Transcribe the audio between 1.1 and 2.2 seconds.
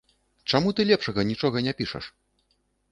нічога не пішаш?